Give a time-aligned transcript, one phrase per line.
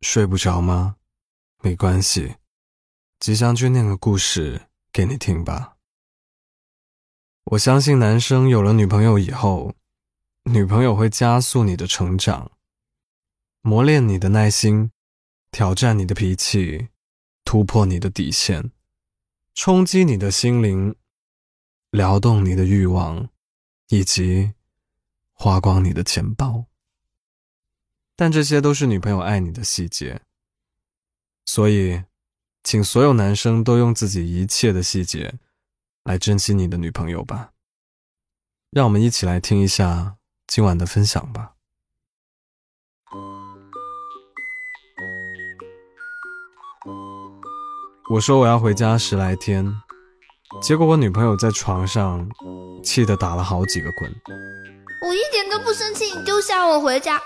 [0.00, 0.96] 睡不着吗？
[1.60, 2.36] 没关系，
[3.18, 5.76] 吉祥君念个故事给你听吧。
[7.46, 9.74] 我相信男生有了女朋友以后，
[10.44, 12.52] 女朋友会加速你的成长，
[13.60, 14.92] 磨练你的耐心，
[15.50, 16.90] 挑战你的脾气，
[17.44, 18.70] 突破你的底线，
[19.54, 20.94] 冲击你的心灵，
[21.90, 23.28] 撩动你的欲望，
[23.88, 24.52] 以及
[25.32, 26.67] 花光你的钱包。
[28.20, 30.20] 但这些都是女朋友爱你的细节，
[31.46, 32.02] 所以，
[32.64, 35.34] 请所有男生都用自己一切的细节
[36.02, 37.52] 来珍惜你的女朋友吧。
[38.72, 40.16] 让我们一起来听一下
[40.48, 41.52] 今晚的分享吧。
[48.10, 49.64] 我说我要回家十来天，
[50.60, 52.28] 结果我女朋友在床上
[52.82, 54.12] 气得打了好几个滚。
[55.06, 57.22] 我一点都不生气，你丢下我回家。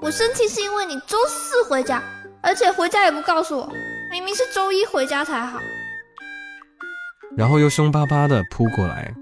[0.00, 2.02] 我生气是因为你周四回家，
[2.42, 3.72] 而且回家也不告诉我，
[4.10, 5.58] 明明是周一回家才好。
[7.36, 9.12] 然后又凶巴巴的扑过来，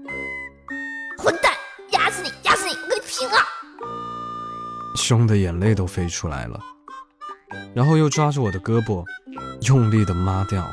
[1.17, 1.53] 混蛋，
[1.91, 3.35] 压死你，压死你，我跟你拼了！
[4.97, 6.59] 凶的眼泪都飞出来了，
[7.73, 9.05] 然后又抓住我的胳膊，
[9.67, 10.67] 用力的抹掉。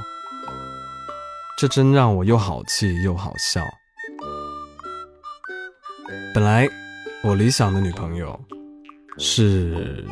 [1.57, 3.63] 这真让我又好气又好笑。
[6.35, 6.69] 本来
[7.23, 8.39] 我理想的女朋友。
[9.23, 10.03] 是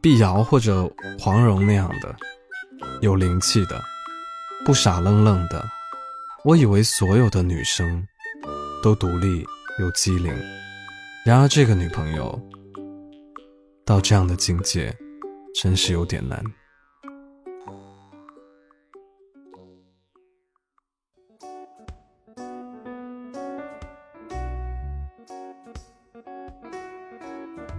[0.00, 2.14] 碧瑶或者黄蓉那样的，
[3.00, 3.80] 有灵气的，
[4.64, 5.64] 不傻愣愣的。
[6.44, 8.04] 我以为所有的女生
[8.82, 9.46] 都独立
[9.78, 10.34] 又机灵，
[11.24, 12.40] 然而这个女朋友
[13.86, 14.92] 到这样的境界，
[15.54, 16.42] 真是有点难。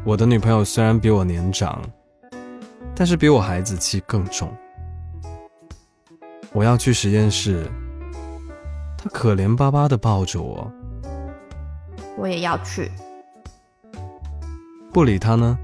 [0.05, 1.81] 我的女朋友虽然比我年长，
[2.95, 4.51] 但是比我孩子气更重。
[6.51, 7.69] 我要去实验室，
[8.97, 10.71] 她可怜巴巴的抱着我。
[12.17, 12.89] 我也要去。
[14.91, 15.57] 不理她呢，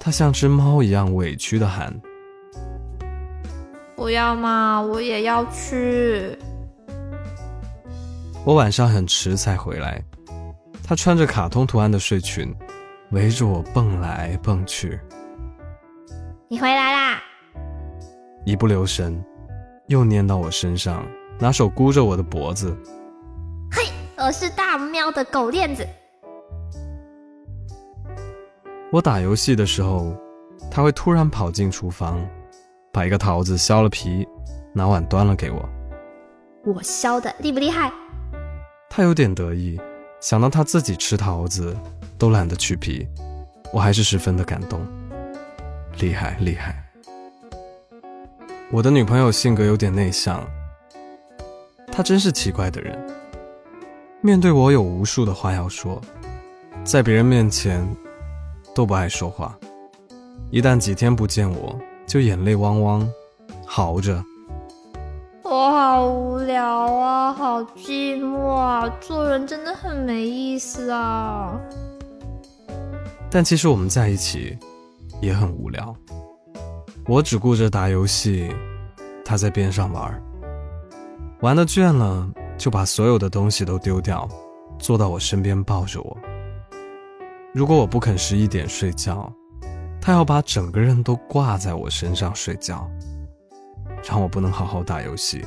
[0.00, 1.94] 她像只猫一样委屈的喊
[3.94, 6.38] ：“不要嘛，我也要去。”
[8.46, 10.02] 我晚上很迟才回来，
[10.82, 12.54] 她穿着卡通图案的睡裙。
[13.14, 14.98] 围着我蹦来蹦去，
[16.48, 17.22] 你回来啦！
[18.44, 19.24] 一不留神，
[19.86, 21.06] 又粘到我身上，
[21.38, 22.76] 拿手箍着我的脖子。
[23.70, 23.84] 嘿，
[24.16, 25.86] 我是大喵的狗链子。
[28.90, 30.12] 我打游戏的时候，
[30.68, 32.20] 他会突然跑进厨房，
[32.92, 34.26] 把一个桃子削了皮，
[34.72, 35.68] 拿碗端了给我。
[36.64, 37.92] 我削的厉不厉害？
[38.90, 39.80] 他有点得意，
[40.20, 41.76] 想到他自己吃桃子。
[42.18, 43.06] 都懒得去皮，
[43.72, 44.80] 我还是十分的感动。
[46.00, 46.82] 厉害厉害！
[48.70, 50.44] 我的女朋友性格有点内向，
[51.92, 52.98] 她真是奇怪的人。
[54.20, 56.00] 面对我有无数的话要说，
[56.82, 57.86] 在别人面前
[58.74, 59.56] 都不爱说话，
[60.50, 63.08] 一旦几天不见我，就眼泪汪汪，
[63.66, 64.24] 嚎着。
[65.42, 71.60] 我好无聊啊，好寂寞啊，做人真的很没意思啊。
[73.34, 74.56] 但其实我们在一起
[75.20, 75.92] 也很无聊，
[77.08, 78.48] 我只顾着打游戏，
[79.24, 80.22] 他在边上玩，
[81.40, 84.28] 玩的倦了就把所有的东西都丢掉，
[84.78, 86.16] 坐到我身边抱着我。
[87.52, 89.28] 如果我不肯十一点睡觉，
[90.00, 92.88] 他要把整个人都挂在我身上睡觉，
[94.08, 95.44] 让我不能好好打游戏。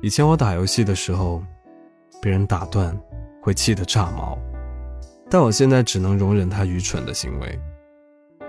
[0.00, 1.42] 以前我打游戏的时候，
[2.22, 2.98] 被人打断
[3.42, 4.38] 会气得炸毛。
[5.28, 7.58] 但我现在只能容忍他愚蠢的行为，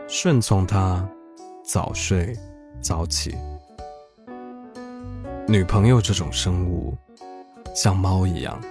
[0.07, 1.07] 顺从他，
[1.63, 2.38] 早睡
[2.79, 3.35] 早起。
[5.47, 6.95] 女朋友这种生物，
[7.73, 8.61] 像猫一样，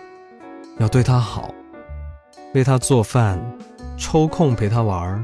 [0.78, 1.52] 要对她好，
[2.54, 3.40] 为她做饭，
[3.96, 5.20] 抽空陪她玩，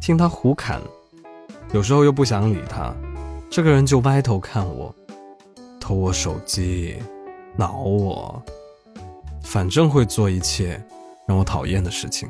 [0.00, 0.80] 听她胡侃，
[1.72, 2.92] 有时候又不想理她，
[3.48, 4.92] 这个人就歪头看我，
[5.78, 6.96] 偷我手机，
[7.56, 8.42] 挠我，
[9.42, 10.82] 反正会做一切。
[11.30, 12.28] 让我讨厌的事情。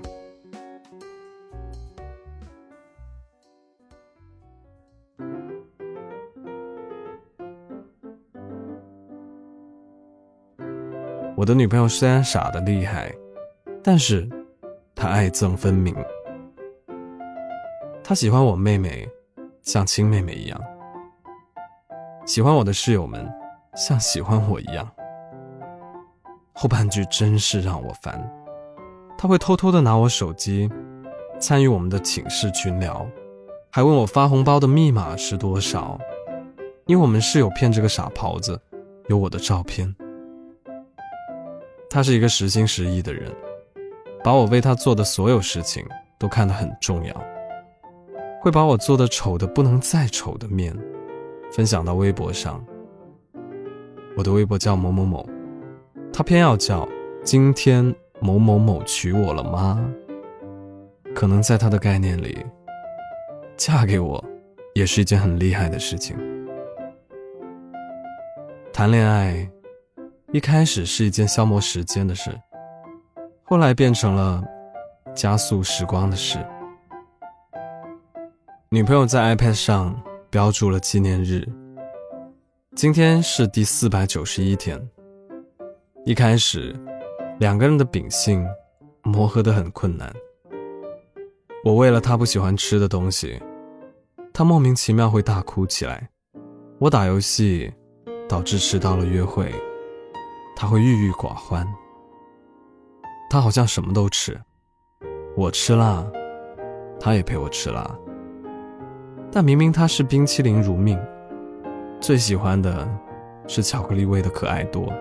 [11.35, 13.11] 我的女朋友虽然傻的厉害，
[13.83, 14.29] 但是
[14.95, 15.97] 她爱憎分明。
[18.05, 19.09] 她喜欢我妹妹，
[19.63, 20.61] 像亲妹妹一样；
[22.27, 23.27] 喜欢我的室友们，
[23.75, 24.87] 像喜欢我一样。
[26.53, 28.40] 后半句真是让我烦。
[29.23, 30.67] 他会偷偷的拿我手机，
[31.39, 33.07] 参与我们的寝室群聊，
[33.71, 36.01] 还问我发红包的密码是多少，
[36.87, 38.59] 因为我们室友骗这个傻狍子
[39.09, 39.95] 有我的照片。
[41.91, 43.31] 他是一个实心实意的人，
[44.25, 45.85] 把我为他做的所有事情
[46.19, 47.15] 都看得很重要，
[48.41, 50.75] 会把我做的丑的不能再丑的面
[51.53, 52.65] 分享到微博上。
[54.17, 55.29] 我的微博叫某某某，
[56.11, 56.89] 他偏要叫
[57.23, 59.85] 今天某某某娶我了吗？
[61.15, 62.45] 可能在他的概念里，
[63.57, 64.25] 嫁给我
[64.75, 66.17] 也是一件很厉害的事情。
[68.73, 69.51] 谈恋爱
[70.33, 72.31] 一开始是一件消磨时间的事，
[73.45, 74.45] 后来变成了
[75.15, 76.39] 加速时光的事。
[78.69, 80.01] 女朋友在 iPad 上
[80.31, 81.45] 标注了纪念日，
[82.77, 84.81] 今天是第四百九十一天。
[86.07, 86.75] 一开始，
[87.41, 88.47] 两个人的秉性
[89.03, 90.15] 磨合得很困难。
[91.65, 93.41] 我为了他不喜欢吃的东西，
[94.31, 96.07] 他莫名其妙会大哭起来；
[96.79, 97.73] 我打游戏
[98.29, 99.51] 导致迟到了约会，
[100.55, 101.67] 他会郁郁寡欢。
[103.31, 104.39] 他好像什么都吃，
[105.35, 106.07] 我吃辣，
[107.01, 107.91] 他也陪我吃辣。
[109.33, 111.01] 但明明他是冰淇淋如命，
[112.03, 112.87] 最喜欢的
[113.49, 114.93] 是巧克力味的可爱多。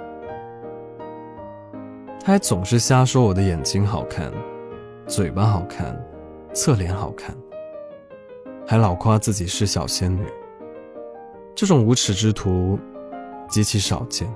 [2.30, 4.32] 还总是瞎说我的眼睛好看，
[5.08, 6.00] 嘴巴好看。
[6.54, 7.36] 侧脸好看，
[8.68, 10.24] 还老夸自己是小仙女。
[11.56, 12.78] 这种无耻之徒
[13.48, 14.32] 极其少见。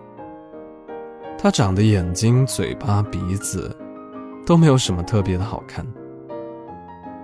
[1.38, 3.76] 他长得眼睛、嘴巴、鼻子
[4.44, 5.86] 都没有什么特别的好看，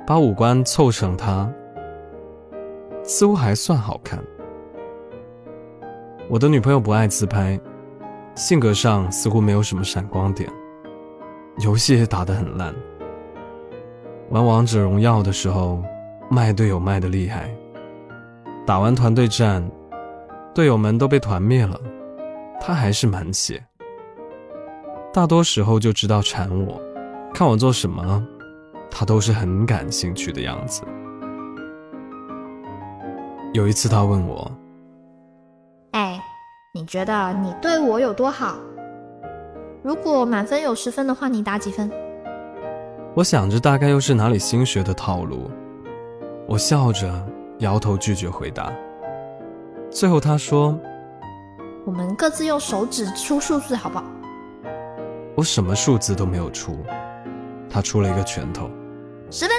[0.06, 1.52] 把五官凑成他，
[3.04, 4.24] 似乎还算好看。
[6.30, 7.60] 我的女朋友不爱自拍，
[8.36, 10.48] 性格上似乎没有什么闪光点，
[11.60, 12.74] 游戏也打得很烂。
[14.30, 15.84] 玩王者荣耀的时候，
[16.30, 17.54] 卖队友卖的厉害。
[18.66, 19.68] 打完团队战，
[20.54, 21.80] 队友们都被团灭了，
[22.62, 23.64] 他还是满血。
[25.12, 26.80] 大多时候就知道缠我，
[27.34, 28.24] 看我做什么，
[28.92, 30.84] 他都是很感兴趣的样子。
[33.54, 34.52] 有一次他问我
[35.94, 36.22] ：“哎，
[36.76, 38.56] 你觉得你对我有多好？
[39.82, 41.90] 如果满分有十分的话，你打几分？”
[43.16, 45.50] 我想着大概又是哪里新学的套路，
[46.48, 47.12] 我笑着
[47.60, 48.72] 摇头拒绝回答。
[49.90, 50.78] 最后他说
[51.86, 54.06] ：“我们各自用手指出数字好不好？”
[55.36, 56.78] 我什么数字都没有出，
[57.70, 58.70] 他出了一个拳头，
[59.32, 59.56] 十分。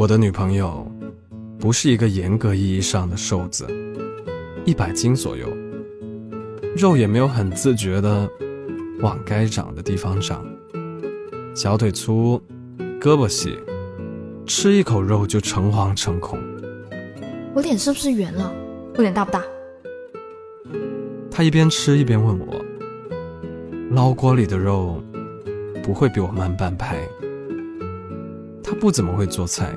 [0.00, 0.90] 我的女朋友。
[1.58, 3.66] 不是一个严格意义上的瘦子，
[4.64, 5.46] 一百斤左右，
[6.74, 8.26] 肉也没有很自觉的
[9.00, 10.42] 往该长的地方长，
[11.54, 12.40] 小腿粗，
[12.98, 13.58] 胳膊细，
[14.46, 16.38] 吃一口肉就诚惶诚恐。
[17.52, 18.50] 我脸是不是圆了？
[18.96, 19.44] 我脸大不大？
[21.30, 22.56] 他一边吃一边问我，
[23.90, 24.98] 捞锅里的肉
[25.82, 27.06] 不会比我慢半拍。
[28.70, 29.76] 他不怎么会做菜。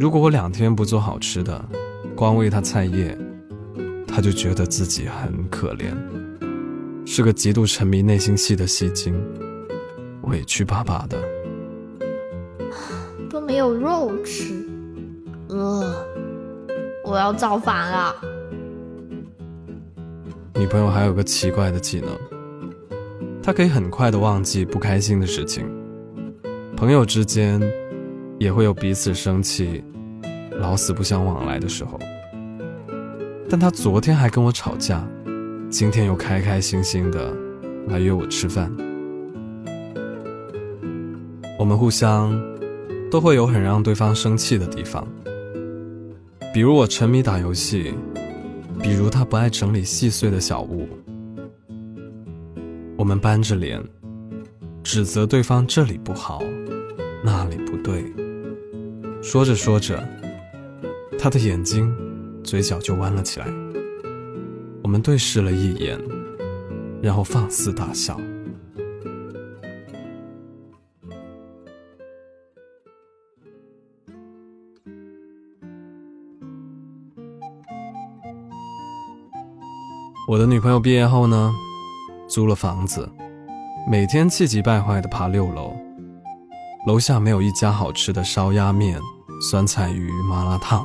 [0.00, 1.62] 如果我两天不做好吃的，
[2.16, 3.16] 光喂他菜叶，
[4.08, 5.94] 他就觉得自己很可怜，
[7.04, 9.14] 是个极度沉迷内心戏的戏精，
[10.22, 11.18] 委屈巴巴的，
[13.28, 14.66] 都没有肉吃，
[15.50, 15.94] 呃，
[17.04, 18.14] 我要造反了。
[20.54, 22.08] 女朋友还有个奇怪的技能，
[23.42, 25.66] 她可以很快的忘记不开心的事情，
[26.74, 27.60] 朋友之间
[28.42, 29.84] 也会有彼此生气。
[30.58, 31.96] 老死不相往来的时候，
[33.48, 35.06] 但他昨天还跟我吵架，
[35.70, 37.32] 今天又开开心心的
[37.86, 38.70] 来约我吃饭。
[41.56, 42.36] 我们互相
[43.12, 45.06] 都会有很让对方生气的地方，
[46.52, 47.94] 比如我沉迷打游戏，
[48.82, 50.88] 比如他不爱整理细碎的小物。
[52.96, 53.80] 我们扳着脸，
[54.82, 56.42] 指责对方这里不好，
[57.24, 58.04] 那里不对。
[59.22, 60.02] 说着说着。
[61.18, 61.94] 他的眼睛、
[62.42, 63.46] 嘴角就弯了起来。
[64.82, 65.96] 我们对视了一眼，
[67.00, 68.20] 然后放肆大笑。
[80.28, 81.52] 我的女朋友毕业后呢，
[82.26, 83.08] 租了房子，
[83.88, 85.76] 每天气急败坏的爬六楼，
[86.84, 89.00] 楼下没有一家好吃的烧鸭面、
[89.40, 90.84] 酸菜鱼、麻辣烫。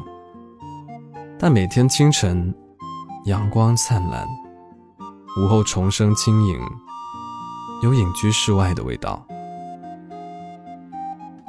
[1.39, 2.53] 但每天清晨，
[3.25, 4.23] 阳光灿烂，
[5.41, 6.59] 午后虫声轻盈，
[7.81, 9.25] 有隐居室外的味道。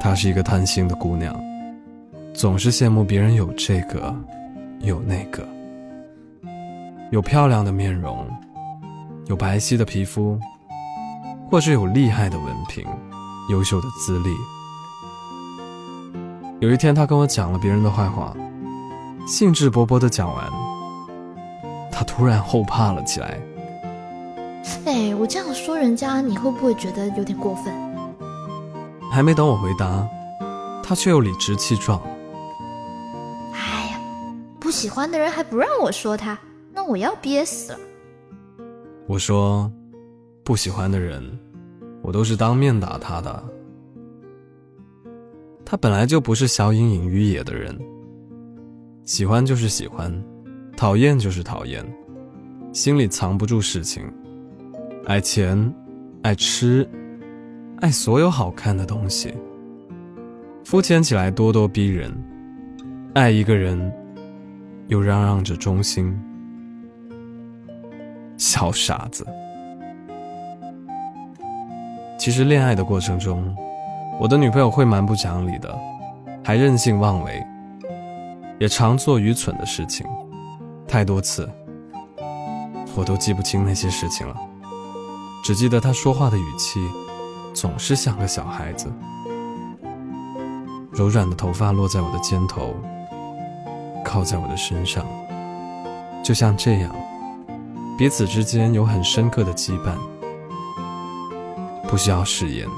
[0.00, 1.38] 她是一个贪心的姑娘，
[2.32, 4.16] 总是羡慕别人有这个，
[4.80, 5.46] 有那个，
[7.10, 8.26] 有漂亮的面容，
[9.26, 10.40] 有白皙的皮肤，
[11.50, 12.82] 或是有厉害的文凭、
[13.48, 14.36] 优秀的资历。
[16.60, 18.34] 有一天，他跟我讲了别人的坏话，
[19.26, 20.50] 兴致勃勃的讲完，
[21.90, 23.40] 他突然后怕了起来。
[24.84, 27.72] 哎，我这样说人家，你会不会觉得有点过分？
[29.10, 30.06] 还没等我回答，
[30.82, 32.00] 他却又理直气壮。
[33.52, 34.00] 哎呀，
[34.60, 36.38] 不喜欢的人还不让我说他，
[36.72, 37.78] 那我要憋死了。
[39.06, 39.70] 我说，
[40.44, 41.38] 不喜欢的人，
[42.08, 43.44] 我都是当面打他的。
[45.62, 47.78] 他本来就不是小隐隐于野的人，
[49.04, 50.10] 喜欢就是喜欢，
[50.74, 51.84] 讨厌就是讨厌，
[52.72, 54.02] 心里藏不住事情，
[55.04, 55.70] 爱钱，
[56.22, 56.88] 爱吃。
[57.80, 59.34] 爱所有好看的东西，
[60.64, 62.10] 肤浅起来咄咄逼人；
[63.12, 63.92] 爱一个人，
[64.86, 66.18] 又嚷嚷着忠心。
[68.38, 69.26] 小傻子。
[72.18, 73.56] 其实恋爱的过程中，
[74.18, 75.72] 我的女朋友会蛮不讲理的，
[76.44, 77.46] 还任性妄为，
[78.58, 80.04] 也常做愚蠢的事情，
[80.86, 81.48] 太多次，
[82.96, 84.36] 我都记不清那些事情了，
[85.44, 86.80] 只记得她说话的语气。
[87.54, 88.86] 总是像个小孩子，
[90.92, 92.72] 柔软的头发落在我的肩头，
[94.04, 95.04] 靠在我的身上，
[96.22, 96.94] 就像这样，
[97.96, 99.96] 彼此之间有很深刻的羁绊，
[101.88, 102.68] 不需要誓言，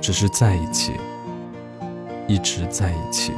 [0.00, 0.92] 只是在一起，
[2.28, 3.32] 一直在一起。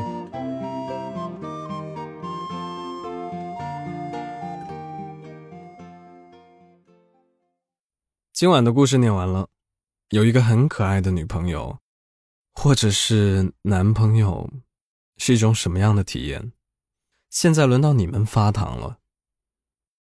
[8.35, 9.49] 今晚的故事念完了。
[10.11, 11.79] 有一个很可爱的女朋友，
[12.53, 14.47] 或者是男朋友，
[15.17, 16.53] 是一种什么样的体验？
[17.31, 18.99] 现在轮到你们发糖了，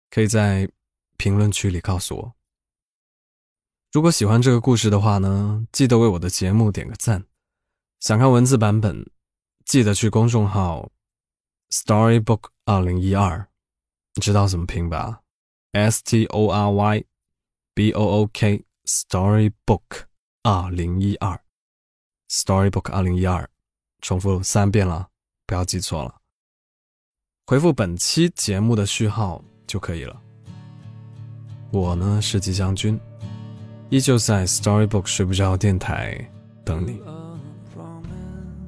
[0.09, 0.67] 可以在
[1.19, 2.38] 评论区里告诉我。
[3.93, 7.25] 如果喜欢这个故事的话呢，记得为我的节目点个赞。
[8.01, 9.11] 想看文字版本，
[9.65, 10.91] 记得去公众号
[11.71, 13.49] Storybook 二零一二，
[14.15, 15.21] 你知道怎么拼吧
[15.73, 17.05] ？S T O R Y
[17.75, 18.65] B O O K。
[18.89, 20.07] Storybook
[20.43, 21.39] 二零一二
[22.31, 23.47] ，Storybook 二零一二，
[24.01, 25.11] 重复三遍了，
[25.45, 26.23] 不要记错了。
[27.47, 30.19] 回复本期节目的序号就可以了。
[31.71, 32.99] 我呢是吉祥军，
[33.91, 36.19] 依旧在 Storybook 睡不着电台
[36.65, 37.01] 等你。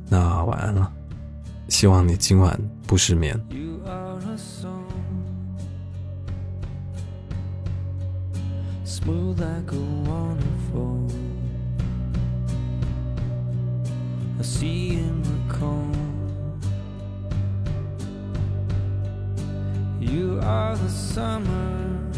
[0.08, 0.90] 那晚安了，
[1.68, 3.38] 希望你今晚不失眠。
[8.84, 11.08] smooth like a waterfall.
[14.38, 15.92] I see in the cone.
[20.00, 22.09] You are the summer.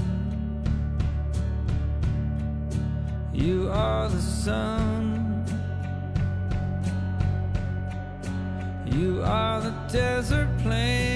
[3.33, 5.45] You are the sun.
[8.85, 11.12] You are the desert plain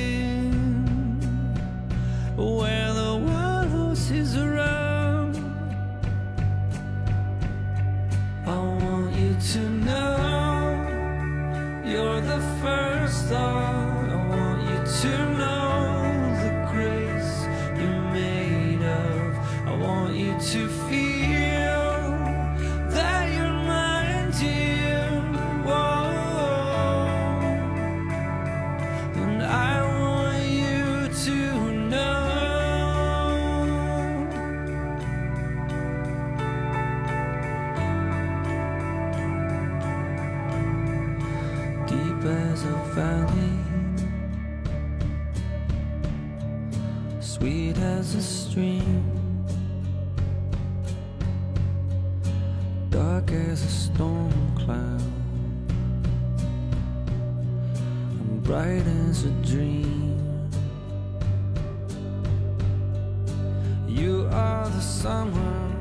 [64.70, 65.72] the summer.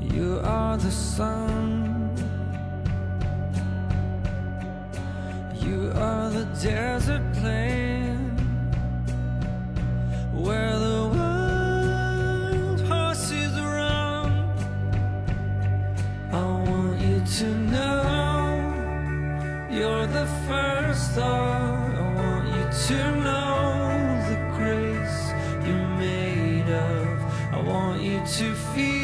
[0.00, 2.10] You are the sun.
[5.54, 7.27] You are the desert
[28.38, 28.97] to feel